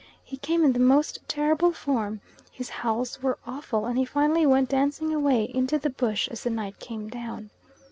He 0.23 0.37
came 0.37 0.63
in 0.63 0.73
the 0.73 0.79
most 0.79 1.19
terrible 1.27 1.71
form, 1.71 2.21
his 2.51 2.69
howls 2.81 3.21
were 3.21 3.37
awful, 3.45 3.85
and 3.85 3.99
he 3.99 4.03
finally 4.03 4.47
went 4.47 4.69
dancing 4.69 5.13
away 5.13 5.43
into 5.53 5.77
the 5.77 5.91
bush 5.91 6.27
as 6.29 6.41
the 6.41 6.49
night 6.49 6.79
came 6.79 7.07
down. 7.07 7.51